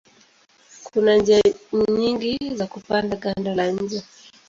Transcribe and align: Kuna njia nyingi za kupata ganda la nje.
Kuna 0.93 1.17
njia 1.17 1.41
nyingi 1.93 2.37
za 2.55 2.67
kupata 2.67 3.15
ganda 3.15 3.55
la 3.55 3.71
nje. 3.71 4.03